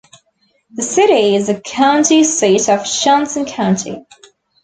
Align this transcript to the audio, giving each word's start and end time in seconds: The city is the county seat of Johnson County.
The 0.73 0.81
city 0.81 1.35
is 1.35 1.45
the 1.45 1.61
county 1.61 2.23
seat 2.23 2.69
of 2.69 2.87
Johnson 2.87 3.45
County. 3.45 4.03